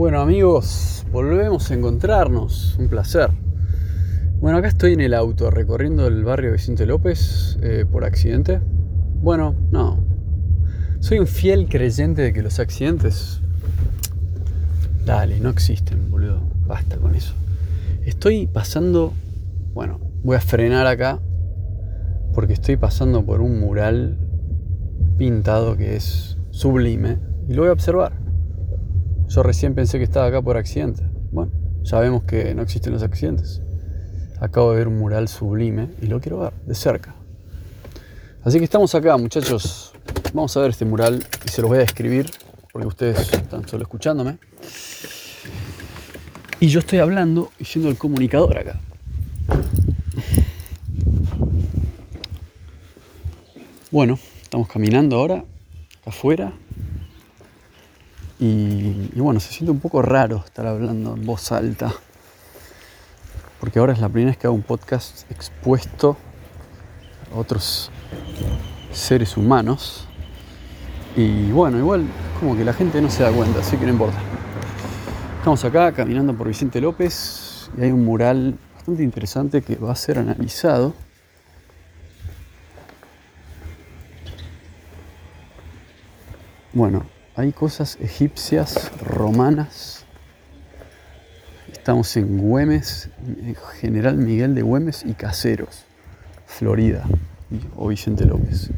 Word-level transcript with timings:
Bueno 0.00 0.22
amigos, 0.22 1.04
volvemos 1.12 1.70
a 1.70 1.74
encontrarnos, 1.74 2.74
un 2.78 2.88
placer. 2.88 3.28
Bueno, 4.40 4.56
acá 4.56 4.68
estoy 4.68 4.94
en 4.94 5.02
el 5.02 5.12
auto 5.12 5.50
recorriendo 5.50 6.06
el 6.06 6.24
barrio 6.24 6.52
Vicente 6.52 6.86
López 6.86 7.58
eh, 7.60 7.84
por 7.84 8.06
accidente. 8.06 8.60
Bueno, 9.20 9.54
no. 9.70 10.02
Soy 11.00 11.18
un 11.18 11.26
fiel 11.26 11.68
creyente 11.68 12.22
de 12.22 12.32
que 12.32 12.40
los 12.40 12.60
accidentes... 12.60 13.42
Dale, 15.04 15.38
no 15.38 15.50
existen, 15.50 16.10
boludo. 16.10 16.40
Basta 16.66 16.96
con 16.96 17.14
eso. 17.14 17.34
Estoy 18.06 18.46
pasando... 18.46 19.12
Bueno, 19.74 20.00
voy 20.22 20.38
a 20.38 20.40
frenar 20.40 20.86
acá 20.86 21.20
porque 22.32 22.54
estoy 22.54 22.78
pasando 22.78 23.26
por 23.26 23.42
un 23.42 23.60
mural 23.60 24.16
pintado 25.18 25.76
que 25.76 25.96
es 25.96 26.38
sublime 26.52 27.18
y 27.50 27.52
lo 27.52 27.60
voy 27.60 27.68
a 27.68 27.74
observar. 27.74 28.19
Yo 29.30 29.44
recién 29.44 29.76
pensé 29.76 29.98
que 29.98 30.04
estaba 30.04 30.26
acá 30.26 30.42
por 30.42 30.56
accidente. 30.56 31.04
Bueno, 31.30 31.52
sabemos 31.84 32.24
que 32.24 32.52
no 32.52 32.62
existen 32.62 32.92
los 32.92 33.04
accidentes. 33.04 33.62
Acabo 34.40 34.72
de 34.72 34.78
ver 34.78 34.88
un 34.88 34.98
mural 34.98 35.28
sublime 35.28 35.88
y 36.02 36.06
lo 36.06 36.20
quiero 36.20 36.40
ver 36.40 36.52
de 36.66 36.74
cerca. 36.74 37.14
Así 38.42 38.58
que 38.58 38.64
estamos 38.64 38.92
acá, 38.96 39.16
muchachos. 39.16 39.92
Vamos 40.34 40.56
a 40.56 40.60
ver 40.62 40.70
este 40.70 40.84
mural 40.84 41.24
y 41.46 41.48
se 41.48 41.62
los 41.62 41.68
voy 41.68 41.78
a 41.78 41.82
describir 41.82 42.28
porque 42.72 42.88
ustedes 42.88 43.32
están 43.32 43.68
solo 43.68 43.84
escuchándome. 43.84 44.38
Y 46.58 46.66
yo 46.66 46.80
estoy 46.80 46.98
hablando 46.98 47.52
y 47.60 47.64
siendo 47.66 47.88
el 47.88 47.96
comunicador 47.96 48.58
acá. 48.58 48.80
Bueno, 53.92 54.18
estamos 54.42 54.66
caminando 54.66 55.14
ahora, 55.14 55.44
afuera. 56.04 56.52
Y, 58.42 59.20
bueno, 59.20 59.38
se 59.38 59.52
siente 59.52 59.70
un 59.70 59.80
poco 59.80 60.00
raro 60.00 60.42
estar 60.46 60.66
hablando 60.66 61.14
en 61.14 61.26
voz 61.26 61.52
alta. 61.52 61.92
Porque 63.60 63.78
ahora 63.78 63.92
es 63.92 64.00
la 64.00 64.08
primera 64.08 64.30
vez 64.30 64.38
que 64.38 64.46
hago 64.46 64.56
un 64.56 64.62
podcast 64.62 65.30
expuesto 65.30 66.16
a 67.34 67.38
otros 67.38 67.90
seres 68.92 69.36
humanos. 69.36 70.08
Y 71.16 71.50
bueno, 71.50 71.76
igual 71.76 72.06
como 72.38 72.56
que 72.56 72.64
la 72.64 72.72
gente 72.72 73.02
no 73.02 73.10
se 73.10 73.24
da 73.24 73.30
cuenta, 73.30 73.60
así 73.60 73.76
que 73.76 73.84
no 73.84 73.92
importa. 73.92 74.18
Estamos 75.36 75.62
acá 75.66 75.92
caminando 75.92 76.34
por 76.34 76.48
Vicente 76.48 76.80
López 76.80 77.70
y 77.76 77.82
hay 77.82 77.92
un 77.92 78.06
mural 78.06 78.58
bastante 78.74 79.02
interesante 79.02 79.60
que 79.60 79.76
va 79.76 79.92
a 79.92 79.96
ser 79.96 80.18
analizado. 80.18 80.94
Bueno, 86.72 87.04
hay 87.40 87.52
cosas 87.52 87.96
egipcias, 88.02 88.92
romanas. 89.00 90.04
Estamos 91.72 92.14
en 92.18 92.38
Güemes, 92.38 93.08
General 93.80 94.14
Miguel 94.16 94.54
de 94.54 94.60
Güemes 94.60 95.04
y 95.06 95.14
Caseros, 95.14 95.84
Florida, 96.46 97.04
o 97.76 97.88
Vicente 97.88 98.26
López. 98.26 98.70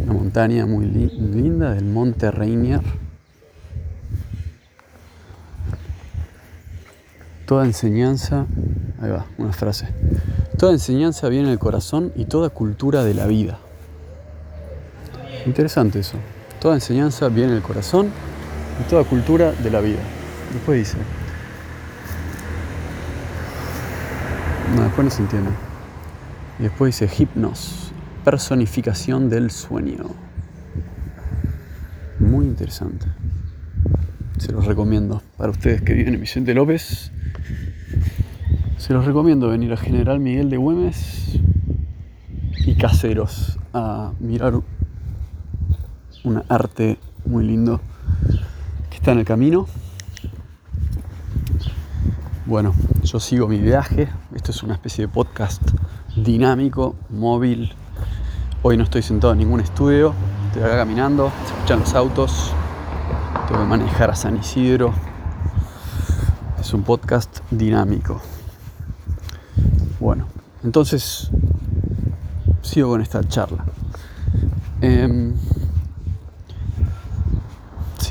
Una 0.00 0.14
montaña 0.14 0.66
muy 0.66 0.86
linda 0.86 1.74
del 1.74 1.84
Monte 1.84 2.32
Rainier. 2.32 2.80
Toda 7.46 7.64
enseñanza, 7.64 8.46
ahí 9.00 9.10
va, 9.10 9.26
una 9.38 9.52
frase. 9.52 9.86
Toda 10.58 10.72
enseñanza 10.72 11.28
viene 11.28 11.50
del 11.50 11.60
corazón 11.60 12.12
y 12.16 12.24
toda 12.24 12.50
cultura 12.50 13.04
de 13.04 13.14
la 13.14 13.28
vida. 13.28 13.60
Interesante 15.46 16.00
eso. 16.00 16.16
Toda 16.60 16.74
enseñanza 16.74 17.28
viene 17.28 17.52
del 17.52 17.62
corazón 17.62 18.10
y 18.80 18.88
toda 18.88 19.04
cultura 19.04 19.52
de 19.52 19.70
la 19.70 19.80
vida. 19.80 20.00
Después 20.52 20.78
dice. 20.78 20.96
No, 24.74 24.82
después 24.82 25.04
no 25.04 25.10
se 25.10 25.22
entiende. 25.22 25.50
Y 26.58 26.64
después 26.64 26.98
dice 26.98 27.22
hipnos, 27.22 27.92
personificación 28.24 29.28
del 29.28 29.50
sueño. 29.50 30.06
Muy 32.18 32.46
interesante. 32.46 33.06
Se 34.38 34.52
los 34.52 34.64
recomiendo. 34.66 35.22
Para 35.36 35.50
ustedes 35.50 35.82
que 35.82 35.92
viven 35.92 36.14
en 36.14 36.20
Vicente 36.20 36.54
López, 36.54 37.12
se 38.78 38.92
los 38.92 39.04
recomiendo 39.04 39.48
venir 39.48 39.72
a 39.72 39.76
General 39.76 40.18
Miguel 40.18 40.50
de 40.50 40.56
Güemes 40.56 41.38
y 42.66 42.74
Caseros 42.74 43.58
a 43.72 44.12
mirar 44.20 44.60
un 46.26 46.42
arte 46.48 46.98
muy 47.24 47.46
lindo 47.46 47.80
que 48.90 48.96
está 48.96 49.12
en 49.12 49.20
el 49.20 49.24
camino. 49.24 49.68
Bueno, 52.46 52.74
yo 53.04 53.20
sigo 53.20 53.46
mi 53.46 53.60
viaje. 53.60 54.08
Esto 54.34 54.50
es 54.50 54.64
una 54.64 54.74
especie 54.74 55.06
de 55.06 55.12
podcast 55.12 55.62
dinámico, 56.16 56.96
móvil. 57.10 57.72
Hoy 58.62 58.76
no 58.76 58.82
estoy 58.82 59.02
sentado 59.02 59.34
en 59.34 59.38
ningún 59.38 59.60
estudio. 59.60 60.14
Estoy 60.48 60.64
acá 60.64 60.78
caminando, 60.78 61.30
se 61.46 61.54
escuchan 61.54 61.78
los 61.78 61.94
autos. 61.94 62.52
Tengo 63.46 63.60
que 63.60 63.68
manejar 63.68 64.10
a 64.10 64.16
San 64.16 64.36
Isidro. 64.36 64.92
Es 66.60 66.74
un 66.74 66.82
podcast 66.82 67.38
dinámico. 67.52 68.20
Bueno, 70.00 70.26
entonces 70.64 71.30
sigo 72.62 72.88
con 72.90 73.00
esta 73.00 73.22
charla. 73.22 73.64
Eh, 74.80 75.32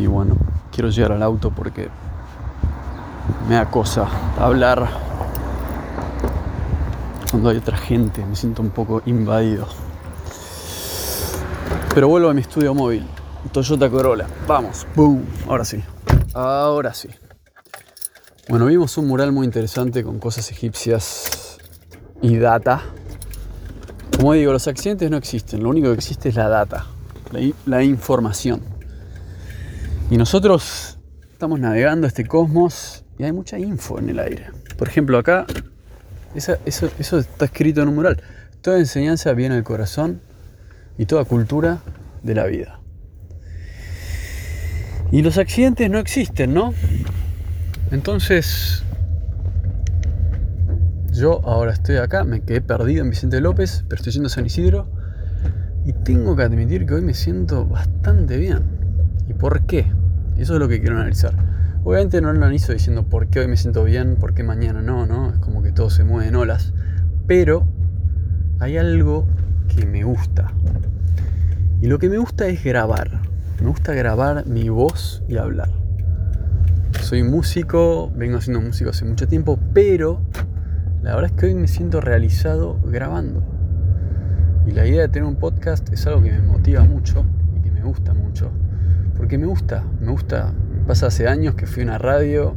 Sí, 0.00 0.06
bueno, 0.06 0.34
quiero 0.72 0.88
llegar 0.88 1.12
al 1.12 1.22
auto 1.22 1.50
porque 1.50 1.90
me 3.46 3.56
da 3.56 3.70
cosa 3.70 4.08
hablar 4.38 4.88
cuando 7.30 7.50
hay 7.50 7.58
otra 7.58 7.76
gente, 7.76 8.24
me 8.24 8.34
siento 8.34 8.62
un 8.62 8.70
poco 8.70 9.02
invadido. 9.04 9.68
Pero 11.92 12.08
vuelvo 12.08 12.30
a 12.30 12.32
mi 12.32 12.40
estudio 12.40 12.72
móvil, 12.74 13.06
Toyota 13.52 13.90
Corolla. 13.90 14.26
Vamos, 14.46 14.86
boom, 14.94 15.22
ahora 15.46 15.66
sí, 15.66 15.84
ahora 16.32 16.94
sí. 16.94 17.10
Bueno, 18.48 18.64
vimos 18.64 18.96
un 18.96 19.06
mural 19.06 19.32
muy 19.32 19.44
interesante 19.44 20.02
con 20.02 20.18
cosas 20.18 20.50
egipcias 20.50 21.58
y 22.22 22.38
data. 22.38 22.84
Como 24.16 24.32
digo, 24.32 24.50
los 24.50 24.66
accidentes 24.66 25.10
no 25.10 25.18
existen, 25.18 25.62
lo 25.62 25.68
único 25.68 25.88
que 25.88 25.96
existe 25.96 26.30
es 26.30 26.36
la 26.36 26.48
data, 26.48 26.86
la, 27.32 27.40
la 27.66 27.82
información. 27.82 28.79
Y 30.10 30.16
nosotros 30.16 30.98
estamos 31.30 31.60
navegando 31.60 32.08
este 32.08 32.26
cosmos 32.26 33.04
y 33.16 33.22
hay 33.22 33.30
mucha 33.30 33.60
info 33.60 34.00
en 34.00 34.10
el 34.10 34.18
aire. 34.18 34.46
Por 34.76 34.88
ejemplo, 34.88 35.16
acá, 35.16 35.46
eso, 36.34 36.58
está 36.66 37.44
escrito 37.44 37.80
en 37.80 37.88
un 37.88 37.94
mural. 37.94 38.20
Toda 38.60 38.80
enseñanza 38.80 39.32
viene 39.34 39.54
del 39.54 39.62
corazón 39.62 40.20
y 40.98 41.06
toda 41.06 41.24
cultura 41.24 41.78
de 42.24 42.34
la 42.34 42.46
vida. 42.46 42.80
Y 45.12 45.22
los 45.22 45.38
accidentes 45.38 45.88
no 45.88 46.00
existen, 46.00 46.54
¿no? 46.54 46.74
Entonces, 47.92 48.82
yo 51.12 51.40
ahora 51.44 51.72
estoy 51.72 51.98
acá, 51.98 52.24
me 52.24 52.40
quedé 52.40 52.60
perdido 52.60 53.04
en 53.04 53.10
Vicente 53.10 53.40
López, 53.40 53.84
pero 53.88 54.00
estoy 54.00 54.12
yendo 54.12 54.26
a 54.26 54.30
San 54.30 54.44
Isidro 54.44 54.88
y 55.84 55.92
tengo 55.92 56.34
que 56.34 56.42
admitir 56.42 56.84
que 56.84 56.94
hoy 56.94 57.02
me 57.02 57.14
siento 57.14 57.64
bastante 57.64 58.38
bien. 58.38 58.64
¿Y 59.28 59.34
por 59.34 59.64
qué? 59.66 59.86
Eso 60.40 60.54
es 60.54 60.58
lo 60.58 60.68
que 60.68 60.80
quiero 60.80 60.96
analizar. 60.96 61.34
Obviamente 61.84 62.22
no 62.22 62.32
lo 62.32 62.38
analizo 62.38 62.72
diciendo 62.72 63.02
por 63.02 63.26
qué 63.26 63.40
hoy 63.40 63.46
me 63.46 63.58
siento 63.58 63.84
bien, 63.84 64.16
por 64.16 64.32
qué 64.32 64.42
mañana 64.42 64.80
no, 64.80 65.04
¿no? 65.04 65.28
Es 65.28 65.36
como 65.36 65.62
que 65.62 65.70
todo 65.70 65.90
se 65.90 66.02
mueve 66.02 66.28
en 66.28 66.34
olas. 66.34 66.72
Pero 67.26 67.68
hay 68.58 68.78
algo 68.78 69.26
que 69.68 69.84
me 69.84 70.02
gusta. 70.02 70.50
Y 71.82 71.88
lo 71.88 71.98
que 71.98 72.08
me 72.08 72.16
gusta 72.16 72.46
es 72.46 72.64
grabar. 72.64 73.20
Me 73.60 73.68
gusta 73.68 73.92
grabar 73.92 74.46
mi 74.46 74.70
voz 74.70 75.22
y 75.28 75.36
hablar. 75.36 75.68
Soy 77.02 77.22
músico, 77.22 78.10
vengo 78.16 78.38
haciendo 78.38 78.62
música 78.62 78.90
hace 78.90 79.04
mucho 79.04 79.28
tiempo, 79.28 79.58
pero 79.74 80.22
la 81.02 81.16
verdad 81.16 81.32
es 81.32 81.36
que 81.38 81.46
hoy 81.48 81.54
me 81.54 81.68
siento 81.68 82.00
realizado 82.00 82.80
grabando. 82.82 83.42
Y 84.66 84.70
la 84.70 84.86
idea 84.86 85.02
de 85.02 85.08
tener 85.08 85.28
un 85.28 85.36
podcast 85.36 85.92
es 85.92 86.06
algo 86.06 86.22
que 86.22 86.32
me 86.32 86.40
motiva 86.40 86.82
mucho 86.84 87.26
y 87.58 87.60
que 87.60 87.70
me 87.70 87.82
gusta 87.82 88.14
mucho 88.14 88.50
porque 89.20 89.36
me 89.36 89.44
gusta, 89.44 89.84
me 90.00 90.10
gusta. 90.12 90.54
Pasa 90.86 91.08
hace 91.08 91.28
años 91.28 91.54
que 91.54 91.66
fui 91.66 91.82
a 91.82 91.84
una 91.84 91.98
radio, 91.98 92.54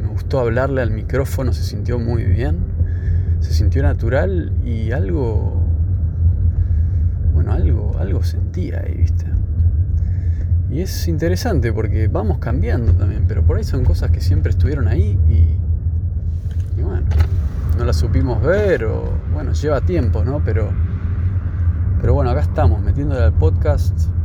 me 0.00 0.08
gustó 0.08 0.40
hablarle 0.40 0.80
al 0.80 0.90
micrófono, 0.90 1.52
se 1.52 1.62
sintió 1.62 1.98
muy 1.98 2.24
bien, 2.24 2.56
se 3.40 3.52
sintió 3.52 3.82
natural 3.82 4.54
y 4.64 4.92
algo, 4.92 5.62
bueno, 7.34 7.52
algo, 7.52 7.94
algo 7.98 8.24
sentía 8.24 8.80
ahí, 8.86 8.94
¿viste? 8.96 9.26
Y 10.70 10.80
es 10.80 11.08
interesante 11.08 11.74
porque 11.74 12.08
vamos 12.08 12.38
cambiando 12.38 12.94
también, 12.94 13.26
pero 13.28 13.42
por 13.42 13.58
ahí 13.58 13.64
son 13.64 13.84
cosas 13.84 14.10
que 14.10 14.22
siempre 14.22 14.52
estuvieron 14.52 14.88
ahí 14.88 15.18
y, 15.28 16.80
y 16.80 16.82
bueno, 16.82 17.06
no 17.76 17.84
las 17.84 17.96
supimos 17.96 18.42
ver 18.42 18.86
o, 18.86 19.12
bueno, 19.34 19.52
lleva 19.52 19.82
tiempo, 19.82 20.24
¿no? 20.24 20.42
Pero, 20.42 20.70
pero 22.00 22.14
bueno, 22.14 22.30
acá 22.30 22.40
estamos, 22.40 22.80
metiéndole 22.80 23.24
al 23.24 23.34
podcast 23.34 24.15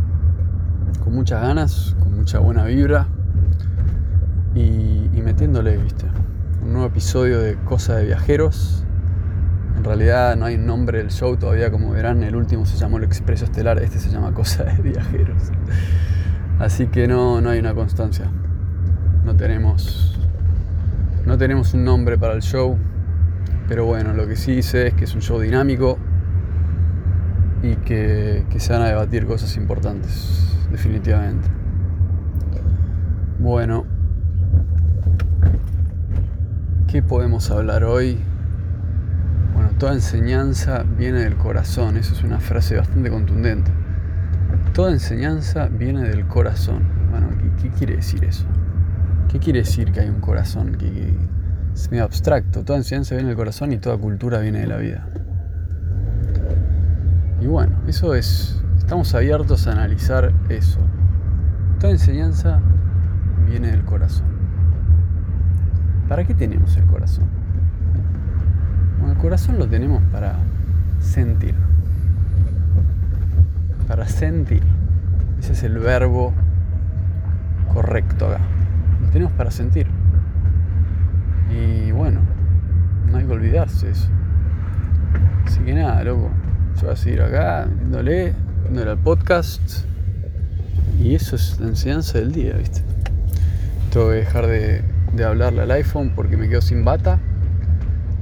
con 1.03 1.13
muchas 1.13 1.42
ganas, 1.42 1.95
con 2.00 2.15
mucha 2.15 2.39
buena 2.39 2.63
vibra. 2.65 3.07
Y, 4.56 5.09
metiéndole, 5.21 5.77
viste. 5.77 6.06
Un 6.63 6.74
nuevo 6.74 6.88
episodio 6.88 7.39
de 7.39 7.56
Cosa 7.65 7.95
de 7.95 8.06
Viajeros. 8.06 8.83
En 9.77 9.83
realidad 9.83 10.36
no 10.36 10.45
hay 10.45 10.57
nombre 10.57 11.00
del 11.00 11.09
show 11.09 11.38
todavía, 11.38 11.71
como 11.71 11.92
verán. 11.92 12.24
El 12.24 12.36
último 12.36 12.65
se 12.65 12.77
llamó 12.77 12.98
El 12.98 13.03
Expreso 13.03 13.45
Estelar, 13.45 13.80
este 13.80 14.00
se 14.00 14.09
llama 14.09 14.33
Cosa 14.33 14.63
de 14.63 14.81
Viajeros. 14.81 15.51
Así 16.59 16.88
que 16.88 17.07
no, 17.07 17.42
no 17.42 17.50
hay 17.50 17.59
una 17.59 17.74
constancia. 17.74 18.30
No 19.25 19.36
tenemos. 19.36 20.19
No 21.25 21.38
tenemos 21.38 21.74
un 21.74 21.83
nombre 21.83 22.18
para 22.18 22.33
el 22.33 22.42
show. 22.42 22.77
Pero 23.68 23.86
bueno, 23.86 24.13
lo 24.13 24.27
que 24.27 24.36
sí 24.36 24.62
sé 24.62 24.88
es 24.88 24.94
que 24.94 25.06
es 25.06 25.15
un 25.15 25.21
show 25.21 25.39
dinámico 25.39 25.98
y 27.63 27.75
que, 27.75 28.46
que 28.50 28.60
se 28.60 28.74
van 28.74 28.81
a 28.81 28.88
debatir 28.88 29.25
cosas 29.25 29.56
importantes, 29.58 30.56
definitivamente. 30.72 31.48
Bueno, 33.40 33.86
¿qué 36.88 37.02
podemos 37.02 37.50
hablar 37.52 37.84
hoy? 37.84 38.19
Bueno, 39.54 39.72
toda 39.80 39.94
enseñanza 39.94 40.84
viene 40.98 41.19
del 41.19 41.36
corazón, 41.38 41.98
eso 41.98 42.13
es 42.13 42.24
una 42.24 42.40
frase 42.40 42.78
bastante 42.78 43.10
contundente. 43.10 43.72
Toda 44.74 44.92
enseñanza 44.92 45.68
viene 45.68 46.04
del 46.04 46.28
corazón. 46.28 46.84
Bueno, 47.10 47.28
¿qué, 47.62 47.69
quiere 47.69 47.98
decir 47.98 48.24
eso? 48.24 48.46
¿Qué 49.30 49.40
quiere 49.40 49.60
decir 49.60 49.92
que 49.92 50.02
hay 50.02 50.10
un 50.10 50.22
corazón? 50.22 50.78
Que, 50.78 51.13
es 51.74 51.90
medio 51.92 52.04
abstracto. 52.04 52.63
Toda 52.63 52.78
enseñanza 52.78 53.16
viene 53.16 53.30
del 53.30 53.38
corazón 53.38 53.74
y 53.74 53.78
toda 53.78 53.98
cultura 53.98 54.40
viene 54.40 54.60
de 54.60 54.68
la 54.68 54.78
vida. 54.78 55.08
Y 57.41 57.47
bueno, 57.47 57.75
eso 57.88 58.13
es, 58.13 58.61
estamos 58.77 59.15
abiertos 59.15 59.65
a 59.65 59.71
analizar 59.71 60.31
eso. 60.49 60.79
Toda 61.79 61.91
enseñanza 61.91 62.59
viene 63.49 63.71
del 63.71 63.83
corazón. 63.83 64.27
¿Para 66.07 66.23
qué 66.23 66.35
tenemos 66.35 66.77
el 66.77 66.85
corazón? 66.85 67.25
Bueno, 68.99 69.13
el 69.13 69.17
corazón 69.17 69.57
lo 69.57 69.67
tenemos 69.67 70.03
para 70.11 70.35
sentir. 70.99 71.55
Para 73.88 74.05
sentir. 74.07 74.61
Ese 75.39 75.53
es 75.53 75.63
el 75.63 75.79
verbo 75.79 76.33
correcto 77.73 78.27
acá. 78.27 78.39
Lo 79.01 79.09
tenemos 79.09 79.33
para 79.33 79.49
sentir. 79.49 79.88
Y 81.49 81.91
bueno, 81.91 82.19
no 83.09 83.17
hay 83.17 83.25
que 83.25 83.31
olvidarse 83.31 83.89
eso. 83.89 84.09
Así 85.47 85.59
que 85.61 85.73
nada, 85.73 86.03
loco. 86.03 86.29
Yo 86.75 86.83
voy 86.83 86.94
a 86.94 86.95
seguir 86.95 87.21
acá, 87.21 87.68
metiéndole, 87.69 88.33
metiéndole 88.57 88.91
al 88.91 88.97
podcast. 88.97 89.62
Y 91.00 91.15
eso 91.15 91.35
es 91.35 91.59
la 91.59 91.68
enseñanza 91.68 92.18
del 92.19 92.31
día, 92.31 92.53
¿viste? 92.53 92.81
Tengo 93.91 94.09
que 94.09 94.15
dejar 94.15 94.47
de, 94.47 94.83
de 95.13 95.23
hablarle 95.23 95.62
al 95.62 95.71
iPhone 95.71 96.13
porque 96.15 96.38
me 96.38 96.47
quedo 96.47 96.62
sin 96.62 96.85
bata. 96.85 97.19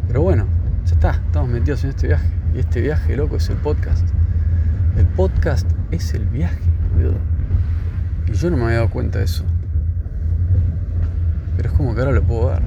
Pero 0.07 0.21
bueno, 0.21 0.45
ya 0.85 0.93
está, 0.93 1.11
estamos 1.11 1.49
metidos 1.49 1.83
en 1.83 1.91
este 1.91 2.07
viaje. 2.07 2.27
Y 2.55 2.59
este 2.59 2.81
viaje, 2.81 3.15
loco, 3.15 3.35
es 3.35 3.49
el 3.49 3.57
podcast. 3.57 4.07
El 4.97 5.05
podcast 5.05 5.69
es 5.91 6.13
el 6.13 6.25
viaje, 6.25 6.59
boludo. 6.95 7.17
Y 8.27 8.33
yo 8.33 8.49
no 8.49 8.57
me 8.57 8.63
había 8.65 8.77
dado 8.77 8.89
cuenta 8.89 9.19
de 9.19 9.25
eso. 9.25 9.43
Pero 11.55 11.69
es 11.69 11.75
como 11.75 11.93
que 11.93 12.01
ahora 12.01 12.13
lo 12.13 12.23
puedo 12.23 12.47
ver. 12.47 12.61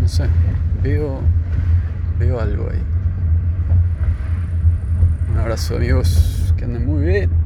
No 0.00 0.08
sé, 0.08 0.26
veo, 0.82 1.20
veo 2.18 2.40
algo 2.40 2.68
ahí. 2.70 2.82
Abrazo 5.42 5.74
amigos, 5.74 6.54
que 6.56 6.64
anden 6.64 6.86
muy 6.86 7.04
bien. 7.04 7.41